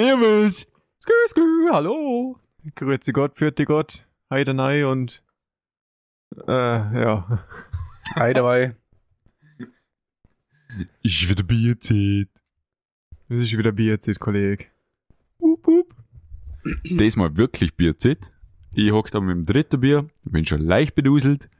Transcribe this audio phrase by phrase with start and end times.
[0.00, 0.66] Servus.
[0.98, 1.42] Skü, skü,
[1.72, 2.34] hallo.
[2.76, 5.22] Grüezi Gott, vierte Gott, Heide Nei und
[6.48, 7.44] äh, ja.
[8.14, 8.76] Hi dabei.
[11.02, 12.28] Ist wieder Bierzeit.
[13.28, 14.64] Es ist wieder Bierzeit, Kollege.
[15.38, 15.94] Wup, wup.
[16.84, 18.32] Diesmal wirklich Bierzeit.
[18.74, 21.50] Ich hock da mit dem dritten Bier, bin schon leicht beduselt.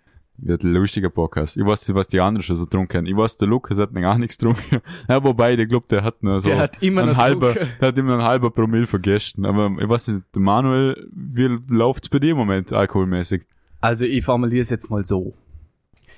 [0.42, 1.56] Wird ein lustiger Podcast.
[1.56, 3.06] Ich weiß nicht, was die anderen schon so getrunken haben.
[3.06, 4.80] Ich weiß, der Lukas hat noch gar nichts getrunken.
[5.08, 7.88] Ja, wobei, ich glaube, der hat nur so Der hat immer ein noch halber, der
[7.88, 9.44] hat immer ein halber Promille vergessen.
[9.44, 13.42] Aber ich weiß nicht, der Manuel, wie läuft's bei dir im Moment alkoholmäßig?
[13.80, 15.34] Also ich formuliere es jetzt mal so.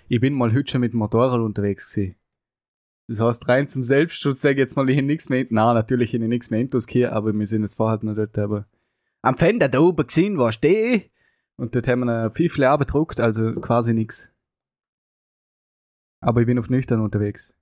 [0.08, 2.14] Ich bin mal heute schon mit dem Motorrad unterwegs gewesen.
[3.08, 6.14] Das heißt, rein zum Selbstschutz sage ich jetzt mal, ich habe nichts mehr, nein, natürlich
[6.14, 8.66] ich nichts mehr Intus hier, aber wir sind jetzt vorher noch dort, aber
[9.22, 11.10] am Fender da oben gesehen, war steh
[11.58, 14.28] und dort haben wir eine Pfiffle auch bedruckt, also quasi nichts.
[16.22, 17.54] Aber ich bin auf nüchtern unterwegs.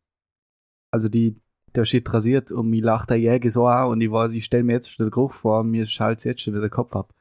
[0.92, 1.40] Also die,
[1.74, 4.64] der Shit rasiert und mir lacht der Jäger so an und ich weiß, ich stelle
[4.64, 7.14] mir jetzt schon den Geruch vor, mir schallt jetzt schon wieder der Kopf ab.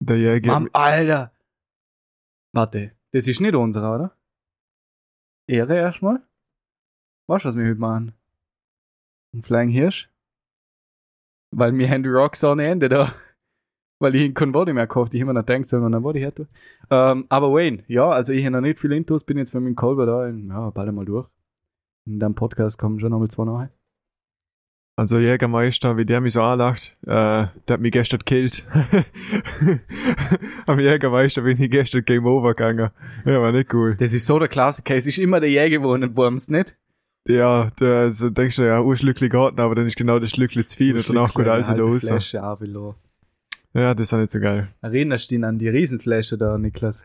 [0.00, 0.52] Der Jäger.
[0.52, 1.32] Mann, Alter!
[2.52, 4.16] Warte, das ist nicht unserer, oder?
[5.48, 6.22] Ehre erstmal?
[7.28, 8.12] Weißt du, was wir heute machen?
[9.34, 10.10] Ein Flying Hirsch?
[11.50, 13.14] Weil wir haben die Rocks ohne Ende da.
[13.98, 16.48] Weil ich kein Body mehr gekauft, ich immer noch denkt, sondern ein Body hätte.
[16.90, 19.76] Ähm, aber Wayne, ja, also ich habe noch nicht viel Intus, bin jetzt mit meinem
[19.76, 21.28] Kolber da, in, ja, bald mal durch.
[22.06, 23.70] In deinem Podcast kommen schon nochmal zwei nachher.
[24.98, 28.66] Also Jägermeister, wie der mich so anlacht, äh, der hat mich gestern gekillt.
[30.66, 32.90] Am Jägermeister bin ich gestern Game Over gegangen.
[33.26, 33.96] Ja, war nicht cool.
[33.96, 36.76] Das ist so der Klassiker, es ist immer der Jäger, wo einen Wurmst, nicht?
[37.28, 40.76] Ja, der, also denkst du ja, urschlücklich Garten, aber dann ist genau das Schlückli zu
[40.78, 42.10] viel und danach gut alles wieder raus.
[43.76, 44.68] Ja, das war nicht so geil.
[44.80, 47.04] Erinnerst du dich an die Riesenflasche da, Niklas?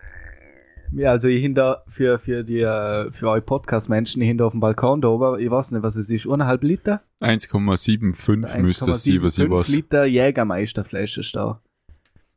[0.94, 4.62] Ja, also ich hinter für, für die, äh, für euch Podcast-Menschen, ich hinter auf dem
[4.62, 7.02] Balkon da oben, ich weiß nicht, was es ist, eineinhalb Liter?
[7.20, 9.68] 1,75 müsste es sein, was ich 1,75 weiß.
[9.68, 11.60] Liter Jägermeisterflasche ist da.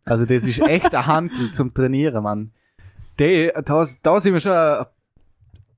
[0.04, 2.50] Also das ist echt ein Handel zum Trainieren, Mann.
[3.20, 4.88] Die, da, da sind wir schon eine,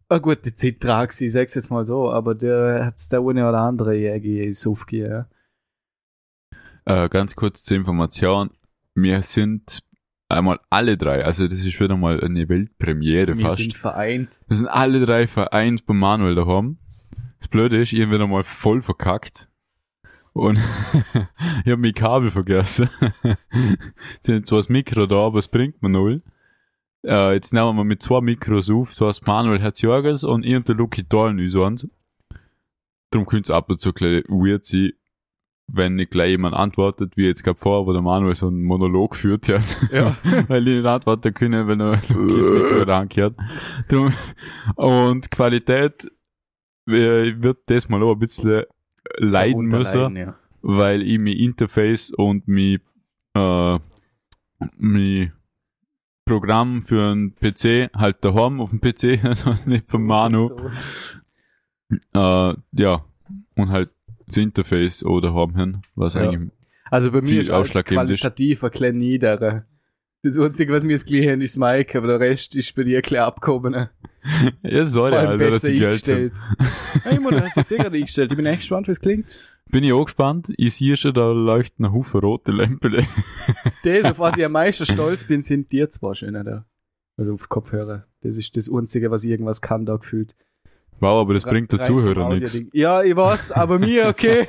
[0.08, 3.46] eine gute Zeit dran gewesen, ich sag's jetzt mal so, aber der hat's der eine
[3.46, 5.26] oder andere Jäger Suff gegeben, ja.
[6.86, 8.50] Äh, ganz kurz zur Information.
[8.94, 9.80] Wir sind
[10.28, 13.58] einmal alle drei, also das ist wieder mal eine Weltpremiere Wir fast.
[13.58, 14.38] sind vereint.
[14.46, 16.78] Wir sind alle drei vereint bei Manuel daheim.
[17.40, 19.48] Das Blöde ist, ich hab wieder mal voll verkackt.
[20.32, 20.58] Und
[21.64, 22.88] ich hab mein Kabel vergessen.
[24.14, 26.22] Jetzt sind zwar das Mikro da, aber es bringt mir null.
[27.04, 28.94] Äh, jetzt nehmen wir mit zwei Mikros auf.
[28.94, 31.88] Du hast Manuel Herz-Jorges und ich und der Luki teilen uns eins.
[33.10, 34.92] Darum könnte es ab und zu ein weird sein,
[35.68, 39.16] wenn nicht gleich jemand antwortet, wie jetzt gerade vor, wo der Manuel so einen Monolog
[39.16, 39.90] führt hat.
[39.92, 40.16] Ja.
[40.48, 43.34] weil ich nicht antworten können, wenn er wieder angehört.
[44.76, 46.06] Und Qualität
[46.88, 48.62] äh, wird das mal auch ein bisschen
[49.18, 50.38] leiden Darunter müssen, leiden, ja.
[50.62, 52.78] weil ich mein Interface und mein,
[53.34, 53.78] äh,
[54.76, 55.32] mein
[56.24, 60.70] Programm für einen PC halt daheim auf dem PC, also nicht vom Manu.
[62.14, 63.04] Äh, ja,
[63.56, 63.90] und halt
[64.26, 66.22] das Interface oder haben, was Ja.
[66.22, 66.50] eigentlich
[66.90, 69.64] Also bei mir ist alles qualitativ ein klein niederer.
[70.22, 72.82] Das Einzige, was mir jetzt gleich haben, ist das Mic, aber der Rest ist bei
[72.82, 73.74] dir ein klein abgehoben.
[74.64, 76.32] Ja, allem Alter, dass ich Geld habe.
[77.04, 78.32] hey, Mann, du hast jetzt eh gerade eingestellt.
[78.32, 79.26] Ich bin echt gespannt, wie es klingt.
[79.70, 80.52] Bin ich auch gespannt.
[80.56, 83.04] Ich sehe schon, da leuchten ein Haufen rote Lämpele.
[83.84, 86.66] Das, auf was ich am meisten stolz bin, sind dir zwei schöne da.
[87.16, 88.06] Also auf Kopfhörer.
[88.22, 90.34] Das ist das Einzige, was irgendwas kann da gefühlt.
[91.00, 92.60] Wow, aber das bringt der Zuhörer nichts.
[92.72, 94.46] Ja, ich weiß, aber mir okay.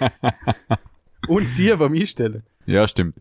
[1.27, 2.43] Und dir beim Einstellen.
[2.65, 3.15] Ja, stimmt.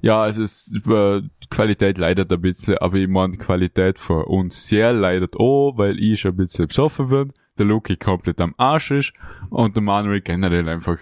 [0.00, 4.92] Ja, es ist, äh, Qualität leidet ein bisschen, aber ich meine, Qualität von uns sehr
[4.92, 9.12] leidet auch, weil ich schon ein bisschen besoffen bin, der Luki komplett am Arsch ist
[9.50, 10.98] und der Manuel generell einfach,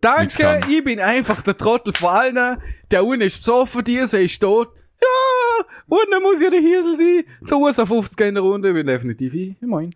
[0.00, 2.58] Danke, ich bin einfach der Trottel von allen.
[2.90, 4.68] Der eine ist besoffen, die ist tot.
[5.00, 7.24] Ja, und dann muss ja der Hirsel sein.
[7.48, 9.56] Der USA 50 in der Runde, bin definitiv ich.
[9.60, 9.90] Ich mein.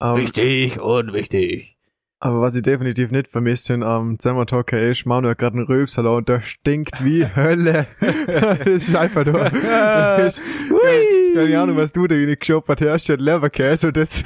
[0.00, 1.74] Ähm, Wichtig und wichtig.
[2.20, 6.28] Aber was ich definitiv nicht vermisse am Zimmertalker ist, Manu hat gerade einen Rülpsalat und
[6.28, 7.86] der stinkt wie Hölle.
[8.00, 9.46] das ist einfach nur.
[10.26, 11.34] Ist, Hui.
[11.34, 14.24] keine Ahnung, was du da rein geschoppert hast, hat Leberkäse und das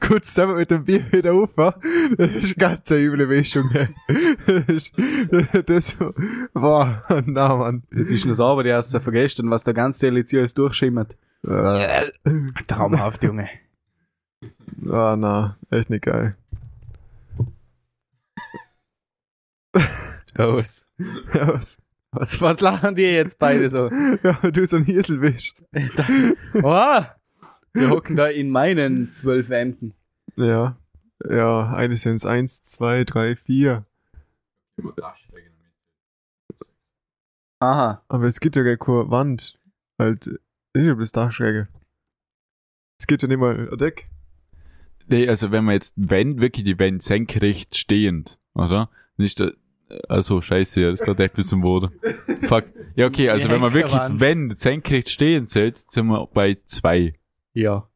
[0.00, 1.54] kurz zusammen mit dem Bier wieder auf.
[1.54, 3.70] Das ist ganz eine üble Mischung.
[3.72, 3.88] ey.
[4.46, 4.92] Das ist,
[5.66, 5.96] das,
[6.52, 7.84] boah, na Mann.
[7.90, 11.16] Das ist noch sauber, die hast du vergessen, was da ganz deliziös durchschimmert.
[11.46, 12.02] Ah,
[12.66, 13.48] Traumhaft, Junge.
[14.76, 16.36] Na, echt nicht geil.
[20.34, 20.86] Los.
[21.34, 21.78] Ja, was,
[22.12, 23.88] Was, lachen die jetzt beide so?
[24.22, 25.54] ja, du so ein Hiesel bist.
[25.96, 26.06] Da,
[26.54, 27.04] oh,
[27.72, 29.94] wir hocken da in meinen zwölf Wänden.
[30.36, 30.76] Ja.
[31.28, 33.84] Ja, eine sind's eins, zwei, drei, vier.
[37.60, 38.02] Aha.
[38.08, 39.58] Aber es gibt ja gar keine Wand.
[39.98, 40.40] Halt,
[40.72, 41.68] ich habe das Dachschräge.
[42.98, 44.08] Es gibt ja nicht mal ein Deck.
[45.10, 48.90] Nee, also wenn man jetzt, wenn wirklich die Wände senkrecht stehend, oder?
[49.16, 49.50] Nicht, äh,
[50.08, 51.90] also scheiße, das geht echt bis zum Boden.
[52.42, 52.66] Fuck.
[52.94, 54.20] Ja, okay, also Die wenn man wirklich Henkerwand.
[54.20, 57.14] Wände senkrecht stehend zählt, sind wir bei zwei.
[57.54, 57.88] Ja.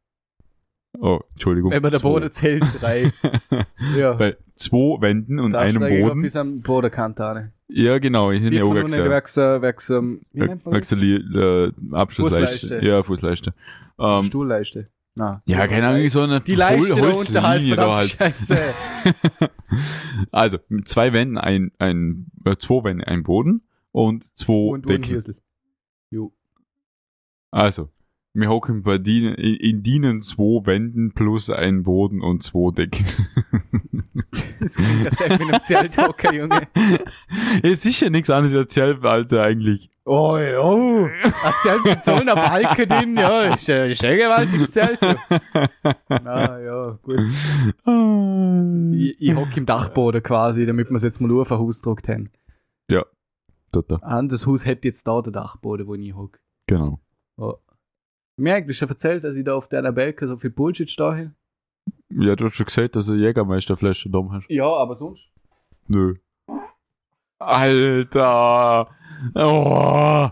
[0.98, 1.70] Oh, Entschuldigung.
[1.70, 2.00] Wenn man der.
[2.00, 3.12] Boden zählt, drei.
[3.96, 4.14] ja.
[4.14, 6.22] bei zwei Wänden und einem Dachschräge geht Boden.
[6.22, 7.52] Bis am Bodenkante an.
[7.68, 9.62] Ja, genau, ich hätte ja auch gesagt.
[9.62, 10.90] wächst, ähm, wie nennt man das?
[10.90, 12.68] Wechsel äh, Abschlussleiste.
[12.68, 12.86] Fußleiste.
[12.86, 13.54] Ja, Fußleiste.
[13.98, 14.88] Ähm, Stuhlleiste.
[15.16, 15.42] Na.
[15.46, 18.10] ja, keine Ahnung, so eine Die Leiste da unterhalb, da halt.
[18.10, 18.58] scheiße.
[20.32, 23.62] also, mit zwei Wänden, ein, ein, äh, zwei Wände, ein Boden
[23.92, 25.22] und zwei Und Decken.
[26.10, 26.32] Jo.
[27.52, 27.90] Also,
[28.32, 33.04] wir hocken bei dienen, in, in dienen zwei Wänden plus ein Boden und zwei Decken.
[34.60, 36.68] Das klingt, wäre ich in einem Zelt hocken, Junge.
[37.62, 39.90] es ist ja nichts anderes als Zelt, Alter, eigentlich.
[40.06, 41.06] Oh, oh.
[41.06, 45.00] Ein Zelt mit so einer Balke drin, ja, ist, äh, ist ein gewaltiges Zelt.
[45.00, 45.16] du.
[46.08, 47.20] Na, ja, gut.
[48.94, 52.08] Ich, ich hocke im Dachboden quasi, damit wir es jetzt mal auf ein Haus gedruckt
[52.08, 52.30] haben.
[53.74, 53.98] Total.
[54.02, 56.38] An das Haus hätte jetzt da den Dachboden, wo ich hocke.
[56.68, 57.00] Genau.
[57.36, 57.54] Oh.
[58.36, 61.34] Mir eigentlich schon erzählt, dass ich da auf der Balke so viel Bullshit stehe?
[62.10, 64.48] Ja, du hast schon gesagt, dass du Jägermeisterflasche da hast.
[64.48, 65.28] Ja, aber sonst.
[65.88, 66.14] Nö.
[67.46, 68.88] Alter.
[69.34, 70.28] Oh.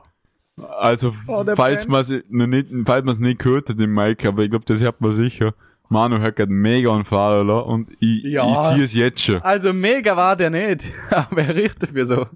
[0.79, 4.65] Also, Oh, falls man es nicht, falls nicht gehört hat im Mike, aber ich glaube,
[4.67, 5.55] das hört man sicher.
[5.89, 8.51] Manu hat gerade mega on fire la, und ich, Ja.
[8.51, 9.43] ich sehe es jetzt schon.
[9.43, 12.27] Also mega war der nicht, aber er riecht dafür so.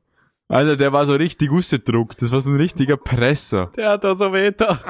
[0.49, 2.23] Alter, der war so richtig ausgedruckt.
[2.23, 3.73] Das war so ein richtiger Presser.
[3.77, 4.81] Der hat da so weh da.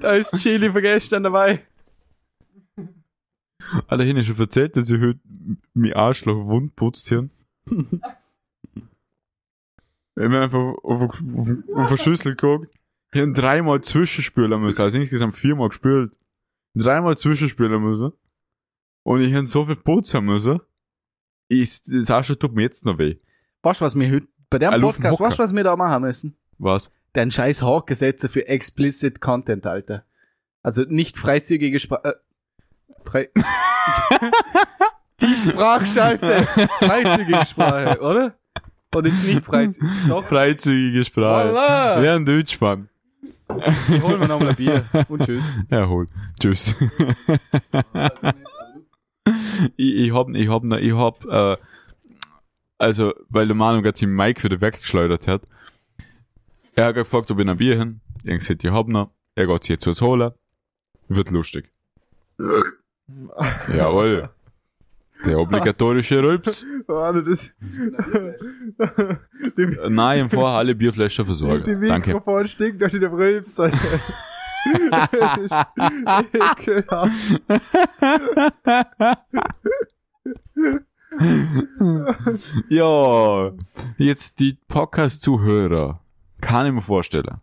[0.14, 1.60] ist Chili von gestern dabei.
[3.86, 5.20] Alter, ich hab schon erzählt, dass ich heute
[5.74, 7.30] mein Arschloch wund putzt haben.
[10.16, 12.74] Ich hab einfach auf, auf, auf eine Schüssel geguckt.
[13.12, 16.12] Ich hab dreimal zwischenspülen müssen, also insgesamt viermal gespült.
[16.74, 18.12] Dreimal zwischenspülen müssen.
[19.02, 20.60] Und ich hab so viel putzen müssen.
[21.48, 23.16] Ich, das Arschloch tut mir jetzt noch weh.
[23.62, 26.02] Weißt du, was wir heute bei dem Ein Podcast, weißt du, was wir da machen
[26.02, 26.36] müssen?
[26.58, 26.92] Was?
[27.16, 30.04] Den scheiß Haken setzen für explicit Content, Alter.
[30.62, 32.08] Also nicht freizügige Sprache.
[32.08, 33.30] Äh, frei
[35.20, 36.42] Die Sprachscheiße.
[36.80, 38.34] freizügige Sprache, oder?
[38.94, 39.88] Oder ist nicht freizügig?
[40.08, 40.26] Doch.
[40.26, 41.50] Freizügige Sprache.
[41.50, 42.02] Voilà.
[42.04, 42.88] Ja, ein Deutschmann.
[43.88, 44.84] Ich hol mir nochmal ein Bier.
[45.08, 45.56] Und tschüss.
[45.70, 46.06] Ja, hol.
[46.40, 46.74] Tschüss.
[49.76, 51.56] ich, ich hab, ich hab, noch- ich hab, äh,
[52.78, 55.42] also, weil der Manu gerade den Mike wieder weggeschleudert hat.
[56.74, 58.00] Er hat gefragt, ob ich ein Bier hin.
[58.24, 59.10] Ich hab gesagt, ich hab noch.
[59.34, 60.32] Er geht sich jetzt was holen.
[61.08, 61.70] Wird lustig.
[63.76, 64.30] Jawohl.
[65.24, 66.64] Der obligatorische Rülps.
[66.86, 67.52] Warte, das.
[69.56, 71.86] die, Nein, im Vorher alle Bierflaschen die versorgen.
[71.86, 72.10] Danke.
[72.10, 73.58] Mikrofon stinkt durch die Rülps.
[76.32, 77.42] ekelhaft.
[82.68, 83.52] Ja,
[83.98, 86.00] jetzt die Podcast-Zuhörer,
[86.40, 87.40] kann ich mir vorstellen,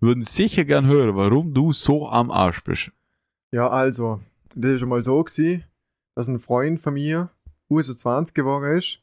[0.00, 2.92] würden sicher gern hören, warum du so am Arsch bist.
[3.50, 4.20] Ja, also,
[4.54, 5.64] das ist schon mal so gewesen,
[6.18, 7.30] dass ein Freund von mir
[7.70, 8.98] USA 20 geworden ist.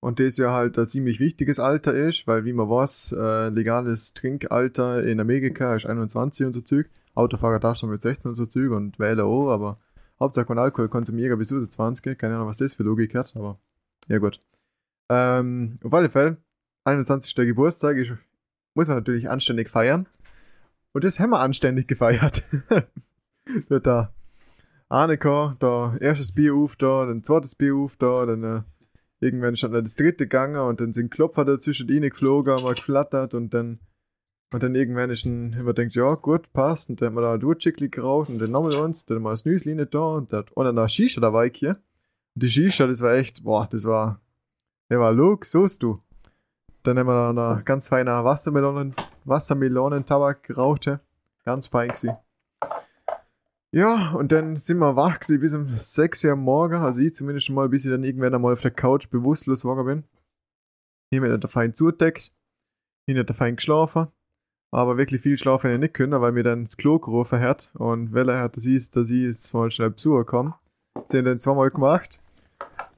[0.00, 4.12] Und das ja halt ein ziemlich wichtiges Alter ist, weil wie man weiß, äh, legales
[4.12, 6.90] Trinkalter in Amerika ist 21 und so Zeug.
[7.14, 9.78] Autofahrer darf schon mit 16 und so Zeug und Wähler auch, aber
[10.18, 12.18] Hauptsache kein Alkohol konsumieren bis USA 20.
[12.18, 13.60] Keine Ahnung, was das für Logik hat, aber
[14.08, 14.42] ja gut.
[15.10, 16.38] Ähm, auf alle Fälle,
[16.82, 17.36] 21.
[17.36, 18.14] Geburtstag ist,
[18.74, 20.08] muss man natürlich anständig feiern.
[20.92, 22.42] Und das haben wir anständig gefeiert.
[23.68, 23.86] wird
[24.92, 28.62] Anneka, da erstes Bier auf da, dann zweites Bier auf da, dann äh,
[29.20, 33.32] irgendwann ist dann das dritte gegangen und dann sind Klopfer dazwischen rein geflogen, wir geflattert
[33.34, 33.80] und dann
[34.52, 37.38] und dann irgendwann ist ein, wir gedacht, ja gut, passt und dann haben wir da
[37.38, 40.66] Durchschickli geraucht und dann nochmal uns, dann wir das Nüsli nicht da und, das, und
[40.66, 41.80] dann da Shisha dabei hier.
[42.34, 44.20] Und die Shisha, das war echt, boah, das war,
[44.90, 46.02] der war Luxus, du.
[46.82, 48.94] Dann haben wir da eine ganz feiner Wassermelonen,
[49.24, 50.90] Wassermelonentabak geraucht,
[51.44, 52.16] ganz fein gewesen.
[53.74, 57.48] Ja, und dann sind wir wach gewesen bis um 6 Uhr Morgen, also ich zumindest
[57.48, 60.04] mal, bis ich dann irgendwann einmal auf der Couch bewusstlos geworden bin.
[61.10, 62.34] Ich habe mir fein zugedeckt,
[63.06, 64.08] ich habe da fein geschlafen,
[64.72, 67.70] aber wirklich viel schlafen habe ich nicht können, weil mir dann das Klo gerufen hat
[67.74, 70.54] und weil er hat, ich, dass ich jetzt mal schnell Besucher komme.
[71.08, 72.20] Sie haben dann zweimal gemacht,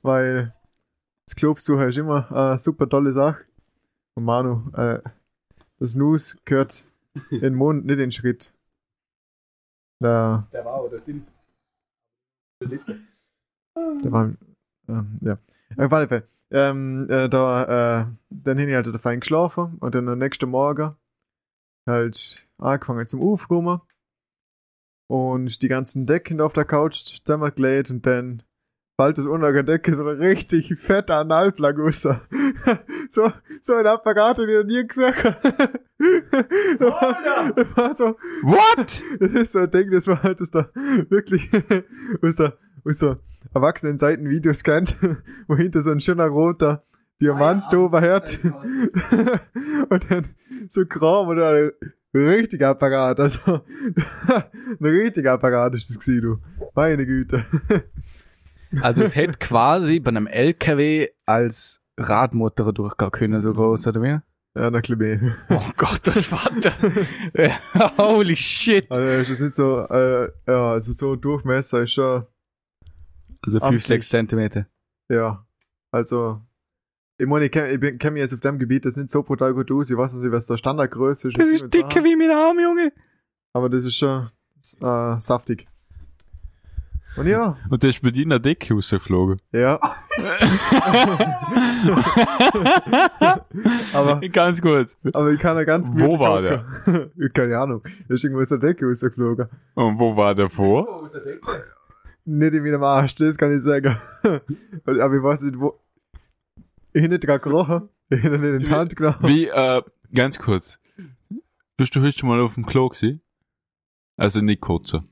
[0.02, 0.52] weil
[1.26, 3.44] das Klobesucher ist immer eine super tolle Sache.
[4.16, 5.00] Und Manu, äh,
[5.78, 6.84] das Nus gehört
[7.30, 8.52] in den Mund, nicht in den Schritt.
[10.00, 11.26] Da, Der war oder den.
[12.60, 14.32] da war,
[14.88, 15.38] ähm, ja.
[15.76, 16.28] Auf alle Fälle.
[16.50, 20.48] ähm, äh, da, äh, dann hin ich halt da fein geschlafen und dann am nächsten
[20.50, 20.96] Morgen
[21.86, 23.80] halt angefangen zum Aufräumen
[25.08, 28.42] und die ganzen Decken auf der Couch zusammengelegt und dann
[28.96, 32.02] fällt das unter der Decke so ein richtig fetter raus.
[33.08, 33.32] so,
[33.62, 35.36] so ein Apparat, den ich noch nie gesehen habe.
[36.78, 38.04] das, war, das war so,
[38.42, 39.02] What?
[39.20, 40.68] das ist so ein Ding, das war halt, das da
[41.08, 41.50] wirklich
[42.22, 43.16] aus der, aus so
[43.52, 44.96] erwachsenen Seiten Videos kennt,
[45.48, 46.84] wo hinter so ein schöner roter
[47.20, 48.38] Diamant drüber hört.
[48.44, 50.26] und dann
[50.68, 51.72] so Kram oder ein
[52.12, 53.60] richtiger Apparat, also
[54.80, 56.38] ein richtiger Apparat ist das gewesen, du.
[56.74, 57.44] Meine Güte.
[58.82, 64.18] Also es hätte quasi bei einem LKW als Radmotor durchgehen können, so groß, oder wie?
[64.56, 65.36] Ja, ein bisschen mehr.
[65.50, 66.72] Oh Gott, das Vater.
[67.98, 68.90] Holy shit.
[68.90, 72.24] Also ist das nicht so, äh, ja, also so Durchmesser ist schon,
[73.42, 73.84] Also 5, amtlich.
[73.84, 74.66] 6 Zentimeter.
[75.10, 75.44] ja,
[75.90, 76.40] also,
[77.18, 79.70] ich meine, ich kenne kenn mich jetzt auf dem Gebiet das nicht so brutal gut
[79.70, 81.38] aus, ich weiß nicht, was der Standardgröße ist.
[81.38, 82.92] Das ist dicker wie mein Arm, Junge.
[83.52, 84.30] Aber das ist schon
[84.80, 85.66] äh, saftig.
[87.16, 89.40] Und ja, Und der ist bei dir in der Decke rausgeflogen.
[89.52, 89.78] ja,
[93.92, 94.96] aber, Ganz kurz.
[95.12, 97.30] aber ich kann ja ganz Wo gemütlich war hocken.
[97.34, 99.48] Keine Ahnung, der ist irgendwo aus der Decke rausgeflogen.
[99.74, 100.88] Und wo war der vor?
[100.88, 101.64] Aus der Decke.
[102.24, 103.96] Nicht in meinem Arsch, das kann ich sagen.
[104.22, 105.78] aber ich weiß nicht, wo.
[106.92, 107.88] Ich hab nicht gerade gerochen.
[108.08, 109.18] Ich hab ihn nicht in die Hand genommen.
[109.22, 109.82] Wie, äh,
[110.14, 110.80] ganz kurz.
[111.76, 113.20] Bist du heute schon mal auf dem Klo gewesen?
[114.16, 115.04] Also nicht kurzer.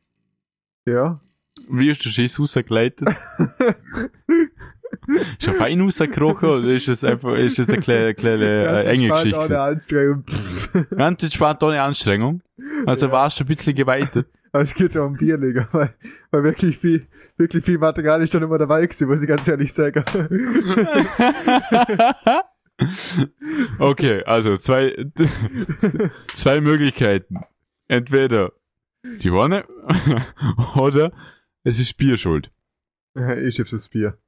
[0.87, 1.21] Ja.
[1.68, 3.09] Wie hast du Schiss rausgeleitet?
[5.38, 8.44] ist er fein rausgekrochen oder ist es einfach, ist es eine kleine, kleine
[8.85, 9.38] äh, enge Ganz Geschichte?
[9.38, 9.52] gewesen?
[9.52, 10.25] ohne Anstrengung.
[10.97, 12.42] Ganz entspannt, ohne Anstrengung.
[12.87, 13.12] Also Ja.
[13.12, 14.26] warst du ein bisschen geweitet.
[14.52, 15.94] Aber es geht ja um Bier, Digga, weil,
[16.30, 17.06] weil wirklich viel,
[17.37, 20.04] wirklich viel Material ist dann immer dabei gewesen, muss ich ganz ehrlich sagen.
[23.78, 25.06] Okay, also zwei,
[26.35, 27.40] zwei Möglichkeiten.
[27.88, 28.52] Entweder
[29.04, 29.64] die Wanne
[30.76, 31.12] oder
[31.64, 32.50] es ist Bier schuld.
[33.14, 34.19] Ja, ich schieb's das Bier.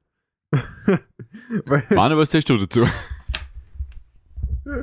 [1.89, 2.85] Manu, was sagst du dazu?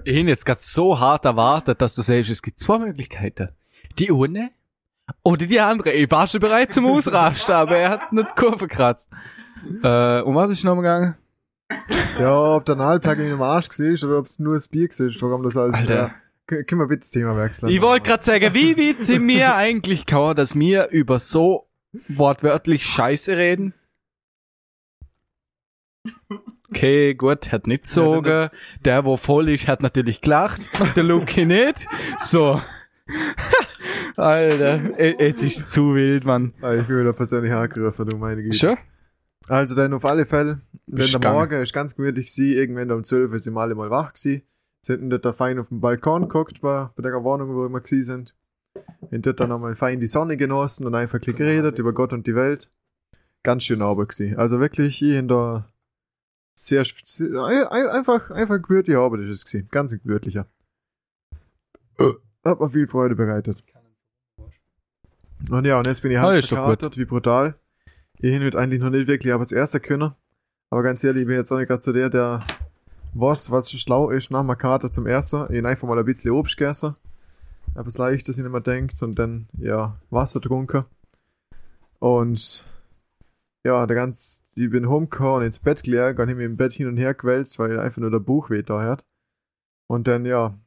[0.04, 3.48] Ich habe jetzt gerade so hart erwartet, dass du sagst, es gibt zwei Möglichkeiten.
[3.98, 4.50] Die eine
[5.22, 5.92] oder die andere.
[5.92, 9.10] Ich war schon bereit zum Ausrasten, aber er hat nicht die Kurve gekratzt.
[9.82, 11.16] Äh, um was ist noch gegangen?
[12.18, 15.28] ja, ob der Analplug in dem Arsch war oder ob es nur das Bier war,
[15.28, 15.94] warum das alles, Alter.
[15.94, 16.14] ja.
[16.46, 17.70] Können wir bitte das Thema wechseln?
[17.70, 21.68] Ich wollte gerade sagen, wie weit sind wir eigentlich gekommen, dass wir über so
[22.08, 23.74] wortwörtlich Scheiße reden?
[26.70, 28.48] Okay, gut, hat nicht gezogen.
[28.84, 30.60] Der, wo voll ist, hat natürlich gelacht.
[30.96, 31.86] Der Luki nicht.
[32.18, 32.60] So.
[34.16, 36.54] Alter, e- es ist zu wild, Mann.
[36.62, 38.56] Ah, ich bin wieder persönlich angegriffen, du meine Güte.
[38.56, 38.76] Schon?
[39.48, 41.34] Also dann auf alle Fälle, wenn der gegangen.
[41.36, 44.42] Morgen ist ganz gemütlich gewesen, irgendwann um 12 Uhr sind wir alle mal wach gewesen,
[44.80, 48.34] sind da fein auf dem Balkon geguckt, bei, bei der Wohnung, wo wir gewesen sind.
[49.10, 52.26] Und dort dann nochmal fein die Sonne genossen und einfach ein geredet über Gott und
[52.26, 52.70] die Welt.
[53.42, 54.36] Ganz schön Abend gewesen.
[54.38, 55.68] Also wirklich, ich in da
[56.54, 59.68] sehr, sehr ein- ein- einfach, einfach ein gemütlicher Abend ist es gewesen.
[59.70, 60.46] Ganz gemütlicher.
[62.44, 63.62] Hat mir viel Freude bereitet.
[65.50, 67.54] Und ja, und jetzt bin ich halt verkatert, wie brutal.
[68.18, 70.12] Ich hin wird eigentlich noch nicht wirklich, aber das erste können.
[70.70, 72.46] Aber ganz ehrlich, ich bin jetzt auch nicht gerade so der, der
[73.14, 75.52] was, was schlau ist, nach Kater zum ersten.
[75.52, 76.94] Ich hab einfach mal ein bisschen Obst gegessen.
[77.74, 79.02] Etwas Leichtes, ich nicht mehr denkt.
[79.02, 80.84] Und dann, ja, Wasser getrunken.
[81.98, 82.64] Und,
[83.64, 86.72] ja, der ganz, ich bin rumgekommen und ins Bett gelegt und hab mich im Bett
[86.72, 89.04] hin und her gewälzt, weil einfach nur der Buch weh da hat.
[89.86, 90.58] Und dann, ja,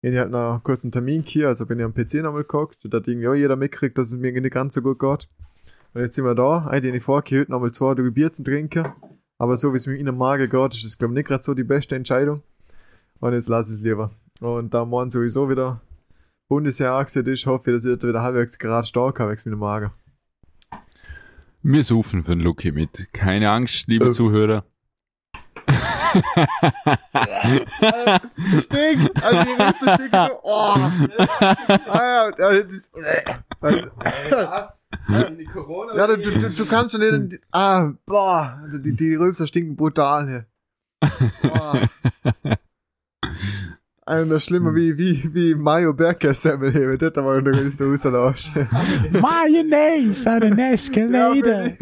[0.00, 2.78] ich halt noch kurz einen Termin hier, also bin ich am PC nochmal geguckt.
[2.82, 5.28] Da hat irgendwie auch jeder mitkriegt, dass es mir nicht ganz so gut geht.
[5.94, 8.92] Und jetzt sind wir da, eigentlich ich vorgehört, nochmal zwei Tage Bier zu trinken.
[9.38, 11.42] Aber so wie es mir in den Magen geht, ist das, glaube ich, nicht gerade
[11.42, 12.42] so die beste Entscheidung.
[13.20, 14.10] Und jetzt lasse ich es lieber.
[14.40, 15.80] Und da morgen sowieso wieder
[16.52, 19.90] Bundesjahr angesehen ist, hoffe ich, dass ich wieder halbwegs gerade stark habe, mit dem Magen.
[21.62, 23.08] Wir suchen für den Lucky mit.
[23.14, 24.12] Keine Angst, liebe Äh.
[24.12, 24.66] Zuhörer.
[28.60, 29.24] Stinkt!
[29.24, 30.76] Also die Rüste stinkt so, oh!
[31.88, 34.86] Ah, ja, das ist, Was?
[35.38, 39.74] Die Corona ja, du, du, du kannst schon nicht, ah, boah, die, die Rülpser stinken
[39.76, 40.46] brutal hier.
[41.42, 41.88] Boah.
[44.12, 47.74] Also das Schlimme wie, wie, wie Mayo Berger Semmel hier, wenn das aber noch nicht
[47.74, 48.52] so rauslauscht.
[49.10, 51.72] Mayonnaise on an escalator.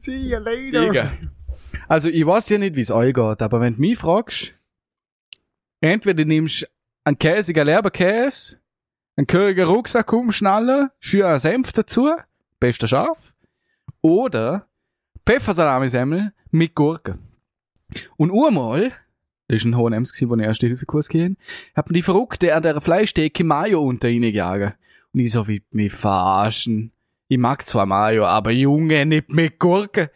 [0.00, 0.80] See you later.
[0.80, 1.12] Digga.
[1.86, 4.52] Also, ich weiß ja nicht, wie es euch geht, aber wenn du mich fragst,
[5.80, 6.66] entweder nimmst du
[7.04, 8.58] einen käsigen Leberkäse,
[9.14, 12.10] einen körigen Rucksack umschnallen, schön einen Senf dazu,
[12.58, 13.32] bester scharf,
[14.00, 14.66] Oder
[15.26, 17.18] Pfeffersalami-Semmel mit Gurke.
[18.16, 18.92] Und einmal,
[19.48, 21.36] das war ein H&M's, gewesen, wo ich erste Hilfekurs gehen,
[21.74, 24.74] hat mir die Verrückte an der Fleischtheke Mayo unter ihnen gejagen.
[25.12, 26.92] Und ich so, wie mich verarschen.
[27.28, 30.10] Ich mag zwar Mayo, aber Junge, nicht mit Gurke.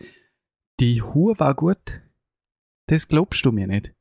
[0.80, 2.00] Die Hure war gut.
[2.86, 3.92] Das glaubst du mir nicht.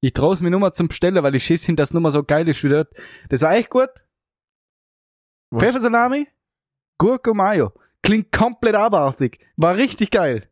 [0.00, 2.24] Ich trau's mir nur mal zum Bestellen, weil ich schiss hin, dass nur mal so
[2.24, 2.92] geil ist wie dort.
[3.28, 3.90] Das war echt gut.
[5.50, 5.62] Was?
[5.62, 6.26] Pfeffersalami,
[6.98, 7.72] Gurke und Mayo.
[8.02, 9.38] Klingt komplett abartig.
[9.56, 10.48] War richtig geil.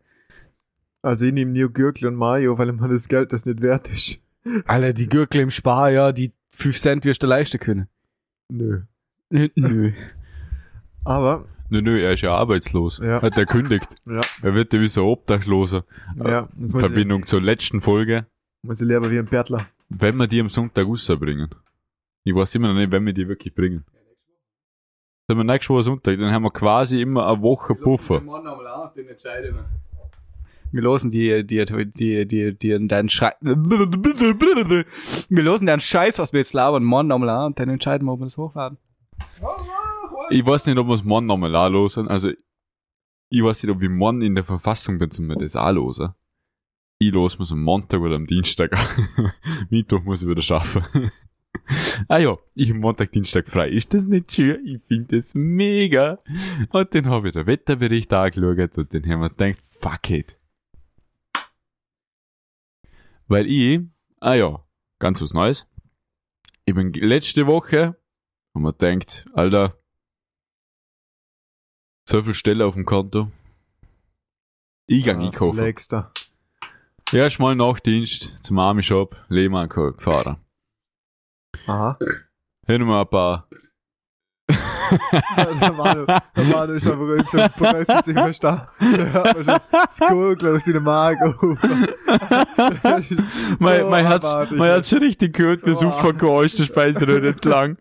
[1.03, 4.19] Also ich nehme nur Gürkli und Mayo, weil man das Geld das nicht wert ist.
[4.67, 7.89] Alter, die Gürkle im Spar, ja, die 5 Cent wirst du leisten können.
[8.51, 8.83] Nö.
[9.31, 9.93] Nö.
[11.05, 12.99] Aber, Nö, nö, er ist ja arbeitslos.
[13.03, 13.23] Ja.
[13.23, 13.95] Hat er kündigt.
[14.05, 15.85] ja, Er wird ja wie so Obdachloser.
[16.17, 18.27] ja, jetzt In muss ich, Verbindung zur letzten Folge.
[18.63, 19.67] muss ich lernen wie ein Bärtler.
[19.89, 21.49] Wenn wir die am Sonntag rausbringen.
[22.25, 23.85] Ich weiß immer noch nicht, wenn wir die wirklich bringen.
[25.29, 28.21] Wenn wir nächste Woche Sonntag, dann haben wir quasi immer eine Woche Puffer.
[28.21, 29.17] Wir
[30.73, 33.35] losen die, die, die, die, die, deinen Scheiß.
[33.41, 38.21] Wir losen deinen Scheiß, was wir jetzt labern, morgen nochmal und dann entscheiden wir, ob
[38.21, 38.79] wir das hochladen.
[40.31, 42.09] Ich weiß nicht, ob wir es morgen nochmal anlosen.
[42.09, 42.31] Also,
[43.31, 46.11] ich weiß nicht, ob ich morgen in der Verfassung bin, zum das anlosen.
[46.99, 48.73] Ich los muss am Montag oder am Dienstag.
[49.71, 50.85] Mittwoch muss ich wieder schaffen.
[52.09, 53.71] ah ja, ich am Montag, Dienstag frei.
[53.71, 54.65] Ist das nicht schön?
[54.67, 56.19] Ich finde das mega.
[56.71, 60.40] Und dann habe ich den Wetterbericht angeschaut und dann haben wir gedacht, fuck it.
[63.31, 63.81] Weil ich,
[64.21, 64.67] ah ja,
[64.99, 65.65] ganz was Neues.
[66.65, 67.97] Ich bin letzte Woche,
[68.55, 69.79] und man denkt, Alter,
[72.09, 73.31] so viel Stelle auf dem Konto.
[74.87, 75.61] Ich gang Ah, einkaufen.
[75.61, 76.13] Nächster.
[77.13, 80.45] Erst mal Nachtdienst zum Army Shop, Lehmann gefahren.
[81.69, 81.97] Aha.
[82.67, 83.49] Hin wir ein paar.
[85.37, 87.39] Der Manu, der Manu ist aber so
[88.05, 88.69] sich fast da.
[88.79, 91.59] Da hört man schon das Gurgel aus seinem Magen.
[92.83, 94.59] Das ist mein, so mein, abartig.
[94.59, 96.01] mein Herz schon richtig gehört, wie so Boah.
[96.01, 97.77] vergeuscht der Speiseröhre entlang.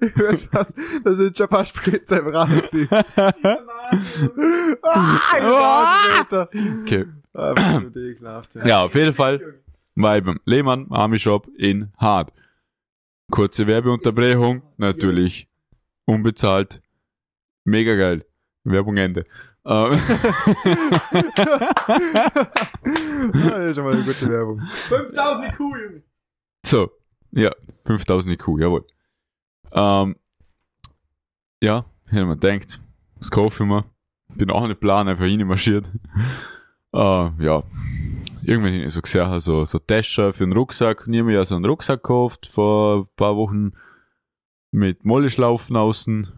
[0.00, 2.88] Ich würd fast, da sind schon ein paar Spritzer im Rahmen gewesen.
[4.82, 6.46] Ah.
[6.82, 7.06] Okay.
[8.64, 8.82] Ja.
[8.82, 9.40] Auf jeden Fall
[9.94, 12.32] war ich beim Lehmann Army Shop in Hart.
[13.30, 15.48] Kurze Werbeunterbrechung, natürlich
[16.06, 16.82] unbezahlt.
[17.64, 18.24] Mega geil.
[18.64, 19.26] Werbung Ende.
[19.66, 19.92] Ähm,
[23.34, 24.60] Ja, das ist schon mal eine gute Werbung.
[24.60, 26.02] 5000 IQ, Junge.
[26.64, 26.90] So,
[27.32, 27.50] ja,
[27.86, 28.86] 5000 IQ, jawohl.
[29.72, 30.16] Ähm,
[31.62, 32.80] ja, hätte man denkt,
[33.18, 33.84] das kaufe ich mir.
[34.34, 35.86] Bin auch nicht plan, einfach reinmarschiert.
[36.96, 37.64] Äh, ja,
[38.44, 41.00] irgendwann habe ich so gesehen, also, so Tasche für einen Rucksack.
[41.00, 43.72] Ich mir ja so einen Rucksack gekauft vor ein paar Wochen
[44.74, 46.32] mit Molleschlaufen außen.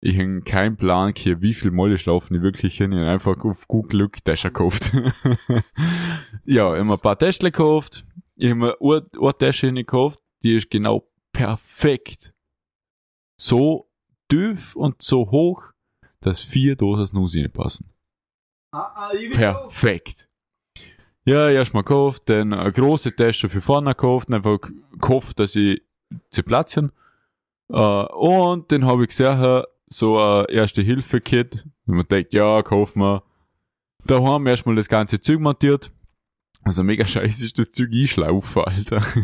[0.00, 2.94] Ich habe keinen Plan, gehabt, wie viel Molleschlaufen ich wirklich habe.
[2.94, 4.92] Ich habe einfach auf gut Glück Tasche gekauft.
[6.44, 8.06] ja, ich habe ein paar Täschchen gekauft.
[8.36, 12.32] Ich habe eine, eine Tasche gekauft, die ist genau perfekt.
[13.36, 13.90] So
[14.28, 15.64] tief und so hoch,
[16.20, 17.90] dass vier Dosen Snus reinpassen.
[18.70, 20.28] Ah, Perfekt.
[21.24, 24.58] Ja, erstmal gekauft, dann eine große Tasche für vorne gekauft, einfach
[25.00, 25.82] gehofft, dass ich
[26.30, 26.92] sie platzieren.
[27.70, 31.64] Äh, und dann habe ich gesehen, so ein Erste-Hilfe-Kit.
[31.86, 33.22] Und man denkt, ja, kaufen wir.
[34.06, 35.92] Da haben wir erstmal das ganze Zeug montiert.
[36.62, 39.02] Also mega scheiße ist das Zeug einschlaufen, Alter.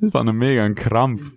[0.00, 1.32] Das war ein mega ein Krampf.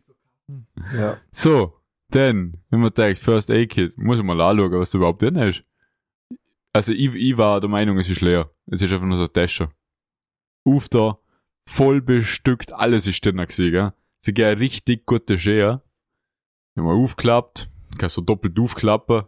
[0.93, 1.17] Ja.
[1.31, 1.73] So,
[2.09, 5.37] dann, wenn man denkt, First Aid Kit, muss ich mal anschauen, was da überhaupt drin
[5.37, 5.63] ist.
[6.73, 8.51] Also ich, ich war der Meinung, es ist leer.
[8.67, 9.69] Es ist einfach nur so eine Tasche.
[10.65, 11.17] Auf da,
[11.65, 13.93] voll bestückt, alles ist drin gewesen, gell.
[14.19, 15.81] Sie gehen richtig gute Schere.
[16.77, 19.23] Wenn man aufklappt, kannst du doppelt aufklappen.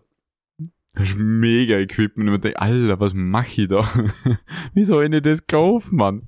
[0.93, 2.29] Das ist mega Equipment.
[2.29, 3.89] Und man denkt, Alter, was mach ich da?
[4.75, 6.27] Wieso habe ich nicht das gekauft, Mann?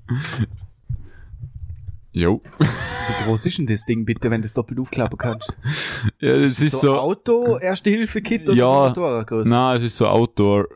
[2.11, 2.41] Jo.
[2.57, 5.53] Wie groß ist denn das Ding bitte, wenn du das doppelt aufklappen kannst?
[6.19, 6.97] Ja, das ist so.
[6.97, 8.65] Auto, Erste-Hilfe-Kit oder Ja.
[8.65, 9.47] so Motorradgröße?
[9.49, 10.69] Na, es ist so Outdoor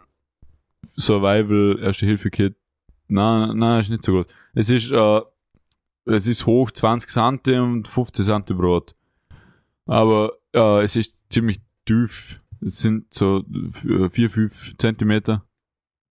[0.95, 2.55] Survival Erste Hilfe Kit.
[3.08, 4.27] Na, na, ist nicht so gut.
[4.53, 5.21] Es ist äh,
[6.05, 8.95] es ist hoch 20 cm und 15 cm Brot.
[9.86, 12.41] Aber äh, es ist ziemlich tief.
[12.62, 13.43] Es sind so
[14.10, 15.45] 4, 5 Zentimeter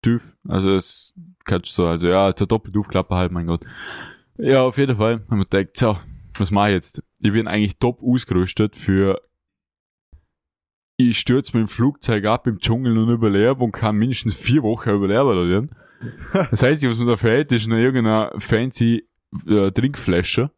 [0.03, 0.37] tief.
[0.47, 3.65] Also es kannst du so, also ja, so doppelt aufklappen halt, mein Gott.
[4.37, 5.99] Ja, auf jeden Fall haben wir gedacht, so,
[6.39, 7.03] was mache ich jetzt?
[7.21, 9.21] Ich bin eigentlich top ausgerüstet für
[10.97, 14.91] ich stürze mit dem Flugzeug ab im Dschungel und überlebe und kann mindestens vier Wochen
[14.91, 15.71] überleben.
[16.51, 19.09] Das heißt, was mir da fehlt, ist noch irgendeine fancy
[19.47, 20.51] äh, Trinkflasche.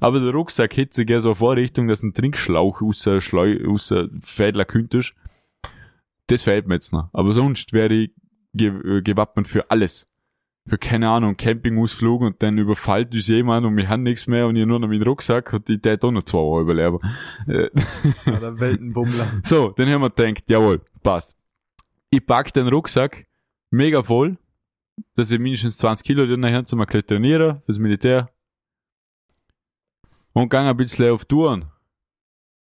[0.00, 3.58] Aber der Rucksack hätte sich ja so eine Vorrichtung, dass ein Trinkschlauch aus der Schleu,
[3.68, 5.14] aus der Fädler könntest.
[6.28, 7.08] Das fehlt mir jetzt noch.
[7.12, 8.10] Aber sonst wäre ich
[8.52, 10.08] ge äh, gewappnet für alles.
[10.68, 14.56] Für keine Ahnung, Campingausflug und dann überfällt uns jemand und wir haben nichts mehr und
[14.56, 16.98] ich nur noch meinen Rucksack und ich tät auch noch zwei Wochen überleben.
[17.46, 17.70] Äh,
[18.26, 19.34] Ja, der Weltenbummler.
[19.44, 21.36] so, dann haben wir gedacht, jawohl, passt.
[22.10, 23.26] Ich pack den Rucksack
[23.70, 24.38] mega voll,
[25.14, 28.30] dass ich mindestens 20 Kilo drin habe zum trainieren, fürs Militär.
[30.36, 31.70] Und gang ein bisschen auf Touren.